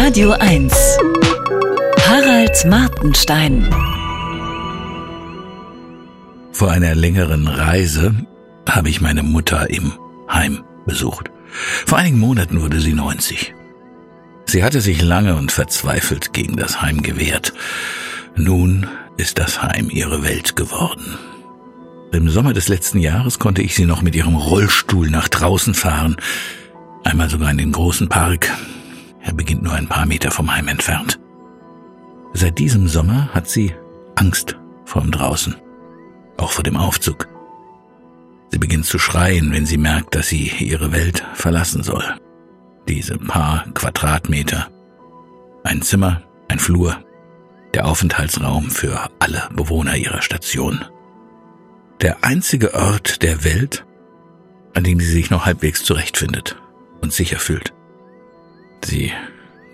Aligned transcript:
Radio 0.00 0.30
1 0.30 0.72
Harald 2.06 2.64
Martenstein 2.66 3.68
Vor 6.52 6.70
einer 6.70 6.94
längeren 6.94 7.48
Reise 7.48 8.14
habe 8.68 8.90
ich 8.90 9.00
meine 9.00 9.24
Mutter 9.24 9.68
im 9.70 9.92
Heim 10.30 10.62
besucht. 10.86 11.32
Vor 11.84 11.98
einigen 11.98 12.20
Monaten 12.20 12.62
wurde 12.62 12.80
sie 12.80 12.92
90. 12.92 13.54
Sie 14.46 14.62
hatte 14.62 14.80
sich 14.80 15.02
lange 15.02 15.34
und 15.34 15.50
verzweifelt 15.50 16.32
gegen 16.32 16.56
das 16.56 16.80
Heim 16.80 17.02
gewehrt. 17.02 17.52
Nun 18.36 18.86
ist 19.16 19.38
das 19.38 19.64
Heim 19.64 19.90
ihre 19.90 20.22
Welt 20.22 20.54
geworden. 20.54 21.18
Im 22.12 22.30
Sommer 22.30 22.52
des 22.52 22.68
letzten 22.68 23.00
Jahres 23.00 23.40
konnte 23.40 23.62
ich 23.62 23.74
sie 23.74 23.84
noch 23.84 24.02
mit 24.02 24.14
ihrem 24.14 24.36
Rollstuhl 24.36 25.10
nach 25.10 25.26
draußen 25.26 25.74
fahren, 25.74 26.16
einmal 27.02 27.28
sogar 27.28 27.50
in 27.50 27.58
den 27.58 27.72
großen 27.72 28.08
Park. 28.08 28.48
Er 29.28 29.34
beginnt 29.34 29.62
nur 29.62 29.74
ein 29.74 29.86
paar 29.86 30.06
Meter 30.06 30.30
vom 30.30 30.52
Heim 30.52 30.68
entfernt. 30.68 31.20
Seit 32.32 32.58
diesem 32.58 32.88
Sommer 32.88 33.28
hat 33.34 33.48
sie 33.48 33.74
Angst 34.16 34.56
vorm 34.86 35.10
Draußen 35.10 35.54
auch 36.38 36.52
vor 36.52 36.64
dem 36.64 36.76
Aufzug. 36.76 37.28
Sie 38.50 38.58
beginnt 38.58 38.86
zu 38.86 38.98
schreien, 38.98 39.52
wenn 39.52 39.66
sie 39.66 39.76
merkt, 39.76 40.14
dass 40.14 40.28
sie 40.28 40.50
ihre 40.60 40.92
Welt 40.92 41.24
verlassen 41.34 41.82
soll. 41.82 42.04
Diese 42.88 43.18
paar 43.18 43.66
Quadratmeter. 43.74 44.68
Ein 45.64 45.82
Zimmer, 45.82 46.22
ein 46.48 46.58
Flur, 46.58 46.96
der 47.74 47.86
Aufenthaltsraum 47.86 48.70
für 48.70 49.10
alle 49.18 49.48
Bewohner 49.52 49.96
ihrer 49.96 50.22
Station. 50.22 50.84
Der 52.00 52.24
einzige 52.24 52.72
Ort 52.72 53.22
der 53.22 53.44
Welt, 53.44 53.84
an 54.72 54.84
dem 54.84 55.00
sie 55.00 55.10
sich 55.10 55.28
noch 55.28 55.44
halbwegs 55.44 55.84
zurechtfindet 55.84 56.56
und 57.02 57.12
sicher 57.12 57.38
fühlt. 57.38 57.74
Sie 58.84 59.12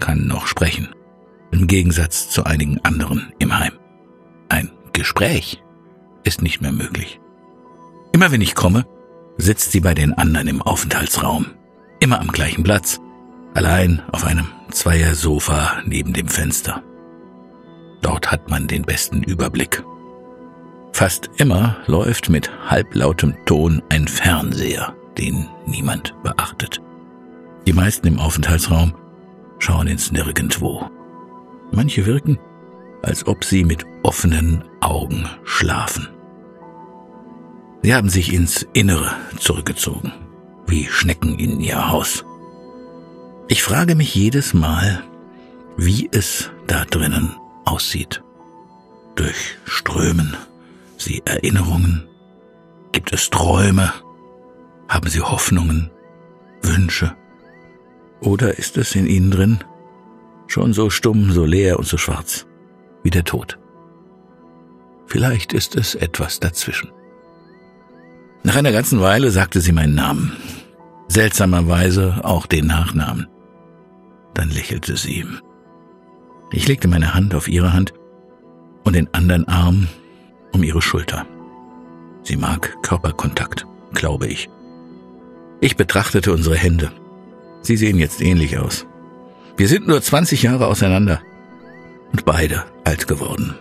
kann 0.00 0.26
noch 0.26 0.46
sprechen, 0.46 0.94
im 1.50 1.66
Gegensatz 1.66 2.30
zu 2.30 2.44
einigen 2.44 2.78
anderen 2.84 3.32
im 3.38 3.58
Heim. 3.58 3.72
Ein 4.48 4.70
Gespräch 4.92 5.62
ist 6.24 6.42
nicht 6.42 6.60
mehr 6.60 6.72
möglich. 6.72 7.20
Immer 8.12 8.30
wenn 8.30 8.40
ich 8.40 8.54
komme, 8.54 8.86
sitzt 9.36 9.72
sie 9.72 9.80
bei 9.80 9.94
den 9.94 10.12
anderen 10.14 10.48
im 10.48 10.62
Aufenthaltsraum. 10.62 11.46
Immer 12.00 12.20
am 12.20 12.28
gleichen 12.28 12.64
Platz, 12.64 13.00
allein 13.54 14.02
auf 14.12 14.24
einem 14.24 14.46
Zweiersofa 14.70 15.82
neben 15.86 16.12
dem 16.12 16.28
Fenster. 16.28 16.82
Dort 18.02 18.30
hat 18.30 18.50
man 18.50 18.66
den 18.66 18.82
besten 18.82 19.22
Überblick. 19.22 19.82
Fast 20.92 21.30
immer 21.38 21.76
läuft 21.86 22.28
mit 22.28 22.50
halblautem 22.68 23.34
Ton 23.46 23.82
ein 23.88 24.06
Fernseher, 24.06 24.94
den 25.18 25.48
niemand 25.66 26.14
beachtet. 26.22 26.80
Die 27.66 27.72
meisten 27.72 28.06
im 28.06 28.18
Aufenthaltsraum 28.18 28.94
schauen 29.58 29.86
ins 29.86 30.12
Nirgendwo. 30.12 30.88
Manche 31.72 32.04
wirken, 32.06 32.38
als 33.02 33.26
ob 33.26 33.44
sie 33.44 33.64
mit 33.64 33.84
offenen 34.02 34.64
Augen 34.80 35.28
schlafen. 35.44 36.08
Sie 37.82 37.94
haben 37.94 38.08
sich 38.08 38.32
ins 38.32 38.66
Innere 38.72 39.10
zurückgezogen, 39.38 40.12
wie 40.66 40.86
Schnecken 40.86 41.38
in 41.38 41.60
ihr 41.60 41.90
Haus. 41.90 42.24
Ich 43.48 43.62
frage 43.62 43.94
mich 43.94 44.14
jedes 44.14 44.54
Mal, 44.54 45.02
wie 45.76 46.08
es 46.12 46.50
da 46.66 46.84
drinnen 46.84 47.34
aussieht. 47.64 48.22
Durchströmen 49.16 50.36
Sie 50.96 51.22
Erinnerungen? 51.24 52.08
Gibt 52.92 53.12
es 53.12 53.28
Träume? 53.28 53.92
Haben 54.88 55.10
Sie 55.10 55.20
Hoffnungen, 55.20 55.90
Wünsche? 56.62 57.14
Oder 58.24 58.58
ist 58.58 58.78
es 58.78 58.94
in 58.94 59.06
Ihnen 59.06 59.30
drin 59.30 59.58
schon 60.46 60.72
so 60.72 60.88
stumm, 60.88 61.30
so 61.30 61.44
leer 61.44 61.78
und 61.78 61.86
so 61.86 61.98
schwarz 61.98 62.46
wie 63.02 63.10
der 63.10 63.24
Tod? 63.24 63.58
Vielleicht 65.06 65.52
ist 65.52 65.76
es 65.76 65.94
etwas 65.94 66.40
dazwischen. 66.40 66.90
Nach 68.42 68.56
einer 68.56 68.72
ganzen 68.72 69.00
Weile 69.00 69.30
sagte 69.30 69.60
sie 69.60 69.72
meinen 69.72 69.94
Namen. 69.94 70.32
Seltsamerweise 71.08 72.20
auch 72.22 72.46
den 72.46 72.66
Nachnamen. 72.66 73.28
Dann 74.32 74.48
lächelte 74.48 74.96
sie. 74.96 75.26
Ich 76.50 76.66
legte 76.66 76.88
meine 76.88 77.14
Hand 77.14 77.34
auf 77.34 77.46
ihre 77.46 77.74
Hand 77.74 77.92
und 78.84 78.96
den 78.96 79.12
anderen 79.12 79.46
Arm 79.48 79.86
um 80.52 80.62
ihre 80.62 80.80
Schulter. 80.80 81.26
Sie 82.22 82.36
mag 82.36 82.82
Körperkontakt, 82.82 83.66
glaube 83.92 84.28
ich. 84.28 84.48
Ich 85.60 85.76
betrachtete 85.76 86.32
unsere 86.32 86.56
Hände. 86.56 86.90
Sie 87.64 87.78
sehen 87.78 87.98
jetzt 87.98 88.20
ähnlich 88.20 88.58
aus. 88.58 88.86
Wir 89.56 89.68
sind 89.68 89.88
nur 89.88 90.00
20 90.00 90.42
Jahre 90.42 90.66
auseinander 90.66 91.22
und 92.12 92.26
beide 92.26 92.64
alt 92.84 93.08
geworden. 93.08 93.54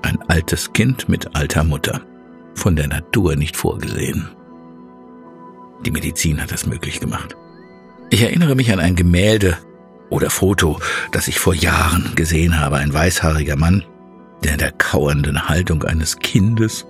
Ein 0.00 0.18
altes 0.28 0.72
Kind 0.72 1.08
mit 1.10 1.36
alter 1.36 1.62
Mutter 1.62 2.00
von 2.54 2.76
der 2.76 2.88
Natur 2.88 3.36
nicht 3.36 3.56
vorgesehen. 3.56 4.30
Die 5.84 5.90
Medizin 5.90 6.40
hat 6.40 6.50
es 6.50 6.66
möglich 6.66 6.98
gemacht. 6.98 7.36
Ich 8.08 8.22
erinnere 8.22 8.54
mich 8.54 8.72
an 8.72 8.80
ein 8.80 8.96
Gemälde 8.96 9.58
oder 10.08 10.30
Foto, 10.30 10.80
das 11.12 11.28
ich 11.28 11.38
vor 11.38 11.54
Jahren 11.54 12.12
gesehen 12.14 12.58
habe. 12.58 12.76
Ein 12.76 12.94
weißhaariger 12.94 13.56
Mann, 13.56 13.84
der 14.44 14.52
in 14.52 14.58
der 14.58 14.72
kauernden 14.72 15.50
Haltung 15.50 15.82
eines 15.84 16.18
Kindes 16.18 16.86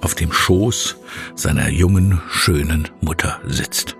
auf 0.00 0.14
dem 0.14 0.32
Schoß 0.32 0.96
seiner 1.34 1.68
jungen, 1.68 2.22
schönen 2.30 2.88
Mutter 3.02 3.38
sitzt. 3.46 3.96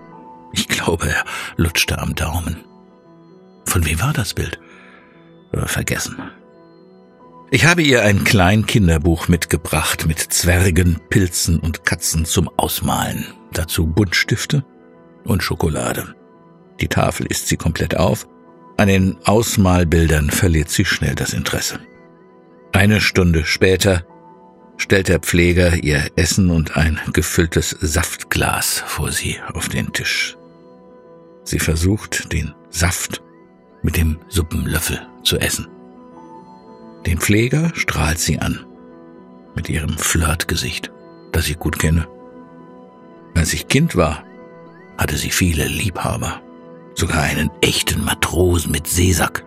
Ich 0.56 0.68
glaube, 0.68 1.10
er 1.10 1.24
lutschte 1.56 1.98
am 1.98 2.14
Daumen. 2.14 2.64
Von 3.66 3.84
wem 3.84 4.00
war 4.00 4.12
das 4.12 4.34
Bild? 4.34 4.58
Vergessen. 5.66 6.16
Ich 7.50 7.64
habe 7.64 7.82
ihr 7.82 8.02
ein 8.02 8.24
klein 8.24 8.66
Kinderbuch 8.66 9.28
mitgebracht 9.28 10.06
mit 10.06 10.18
Zwergen, 10.18 11.00
Pilzen 11.08 11.58
und 11.60 11.84
Katzen 11.84 12.24
zum 12.24 12.50
Ausmalen. 12.56 13.26
Dazu 13.52 13.86
Buntstifte 13.86 14.64
und 15.24 15.42
Schokolade. 15.42 16.14
Die 16.80 16.88
Tafel 16.88 17.26
isst 17.26 17.48
sie 17.48 17.56
komplett 17.56 17.96
auf. 17.96 18.26
An 18.76 18.88
den 18.88 19.16
Ausmalbildern 19.24 20.30
verliert 20.30 20.68
sie 20.68 20.84
schnell 20.84 21.14
das 21.14 21.32
Interesse. 21.32 21.78
Eine 22.72 23.00
Stunde 23.00 23.44
später 23.44 24.04
stellt 24.76 25.08
der 25.08 25.20
Pfleger 25.20 25.82
ihr 25.82 26.10
Essen 26.16 26.50
und 26.50 26.76
ein 26.76 27.00
gefülltes 27.12 27.70
Saftglas 27.80 28.82
vor 28.86 29.12
sie 29.12 29.38
auf 29.54 29.68
den 29.68 29.92
Tisch. 29.92 30.35
Sie 31.46 31.60
versucht, 31.60 32.32
den 32.32 32.54
Saft 32.70 33.22
mit 33.80 33.96
dem 33.96 34.18
Suppenlöffel 34.28 35.00
zu 35.22 35.38
essen. 35.38 35.68
Den 37.06 37.18
Pfleger 37.20 37.70
strahlt 37.74 38.18
sie 38.18 38.40
an, 38.40 38.66
mit 39.54 39.68
ihrem 39.68 39.96
Flirtgesicht, 39.96 40.90
das 41.30 41.48
ich 41.48 41.58
gut 41.58 41.78
kenne. 41.78 42.08
Als 43.36 43.52
ich 43.52 43.68
Kind 43.68 43.94
war, 43.94 44.24
hatte 44.98 45.16
sie 45.16 45.30
viele 45.30 45.68
Liebhaber, 45.68 46.42
sogar 46.96 47.22
einen 47.22 47.50
echten 47.60 48.04
Matrosen 48.04 48.72
mit 48.72 48.88
Seesack. 48.88 49.44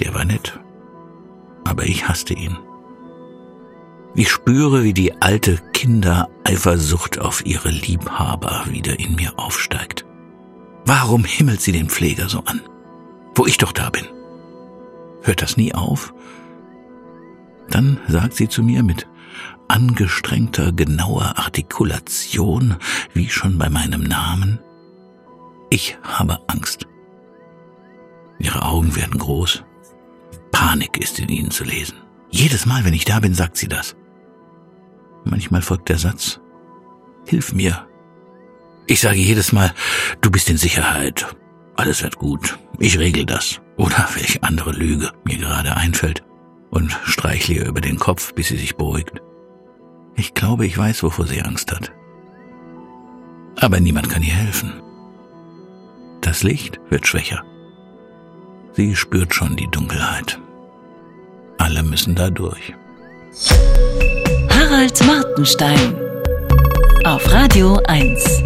Der 0.00 0.14
war 0.14 0.24
nett, 0.24 0.58
aber 1.64 1.84
ich 1.84 2.08
hasste 2.08 2.32
ihn. 2.32 2.56
Ich 4.14 4.30
spüre, 4.30 4.84
wie 4.84 4.94
die 4.94 5.20
alte 5.20 5.58
Kindereifersucht 5.74 7.18
auf 7.18 7.44
ihre 7.44 7.68
Liebhaber 7.68 8.64
wieder 8.70 8.98
in 8.98 9.16
mir 9.16 9.38
aufsteigt. 9.38 10.07
Warum 10.88 11.22
himmelt 11.24 11.60
sie 11.60 11.72
den 11.72 11.90
Pfleger 11.90 12.30
so 12.30 12.44
an, 12.46 12.62
wo 13.34 13.44
ich 13.44 13.58
doch 13.58 13.72
da 13.72 13.90
bin? 13.90 14.06
Hört 15.20 15.42
das 15.42 15.58
nie 15.58 15.74
auf? 15.74 16.14
Dann 17.68 18.00
sagt 18.08 18.32
sie 18.32 18.48
zu 18.48 18.62
mir 18.62 18.82
mit 18.82 19.06
angestrengter, 19.68 20.72
genauer 20.72 21.34
Artikulation, 21.36 22.76
wie 23.12 23.28
schon 23.28 23.58
bei 23.58 23.68
meinem 23.68 24.02
Namen, 24.02 24.60
ich 25.68 25.98
habe 26.02 26.38
Angst. 26.46 26.86
Ihre 28.38 28.62
Augen 28.62 28.96
werden 28.96 29.18
groß. 29.18 29.64
Panik 30.52 30.96
ist 30.96 31.18
in 31.18 31.28
ihnen 31.28 31.50
zu 31.50 31.64
lesen. 31.64 31.98
Jedes 32.30 32.64
Mal, 32.64 32.86
wenn 32.86 32.94
ich 32.94 33.04
da 33.04 33.20
bin, 33.20 33.34
sagt 33.34 33.58
sie 33.58 33.68
das. 33.68 33.94
Manchmal 35.24 35.60
folgt 35.60 35.90
der 35.90 35.98
Satz, 35.98 36.40
Hilf 37.26 37.52
mir. 37.52 37.86
Ich 38.90 39.00
sage 39.00 39.18
jedes 39.18 39.52
Mal, 39.52 39.72
du 40.22 40.30
bist 40.30 40.48
in 40.48 40.56
Sicherheit. 40.56 41.26
Alles 41.76 42.02
wird 42.02 42.16
gut. 42.16 42.58
Ich 42.78 42.98
regel 42.98 43.26
das. 43.26 43.60
Oder 43.76 44.08
welche 44.14 44.42
andere 44.42 44.72
Lüge 44.72 45.12
mir 45.24 45.36
gerade 45.36 45.76
einfällt 45.76 46.24
und 46.70 46.98
streichle 47.04 47.56
ihr 47.56 47.66
über 47.66 47.82
den 47.82 47.98
Kopf, 47.98 48.32
bis 48.32 48.48
sie 48.48 48.56
sich 48.56 48.76
beruhigt. 48.76 49.20
Ich 50.16 50.32
glaube, 50.32 50.66
ich 50.66 50.76
weiß, 50.76 51.02
wovor 51.02 51.26
sie 51.26 51.42
Angst 51.42 51.70
hat. 51.70 51.92
Aber 53.60 53.78
niemand 53.78 54.08
kann 54.08 54.22
ihr 54.22 54.32
helfen. 54.32 54.72
Das 56.22 56.42
Licht 56.42 56.80
wird 56.88 57.06
schwächer. 57.06 57.44
Sie 58.72 58.96
spürt 58.96 59.34
schon 59.34 59.54
die 59.54 59.68
Dunkelheit. 59.70 60.40
Alle 61.58 61.82
müssen 61.82 62.14
da 62.14 62.30
durch. 62.30 62.74
Harald 64.48 65.06
Martenstein 65.06 66.07
auf 67.08 67.32
Radio 67.32 67.80
1. 67.86 68.44